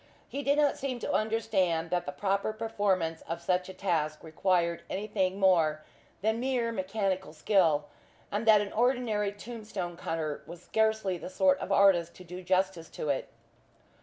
He 0.27 0.41
did 0.41 0.57
not 0.57 0.77
seem 0.79 0.97
to 1.01 1.13
understand 1.13 1.91
that 1.91 2.07
the 2.07 2.11
proper 2.11 2.53
performance 2.53 3.21
of 3.29 3.39
such 3.39 3.69
a 3.69 3.73
task 3.75 4.23
required 4.23 4.81
anything 4.89 5.39
more 5.39 5.83
than 6.23 6.39
mere 6.39 6.71
mechanical 6.71 7.33
skill, 7.33 7.85
and 8.31 8.47
that 8.47 8.61
an 8.61 8.73
ordinary 8.73 9.31
tomb 9.31 9.63
stone 9.63 9.95
cutter 9.95 10.41
was 10.47 10.63
scarcely 10.63 11.19
the 11.19 11.29
sort 11.29 11.59
of 11.59 11.71
artist 11.71 12.15
to 12.15 12.23
do 12.23 12.41
justice 12.41 12.89
to 12.89 13.09
it. 13.09 13.29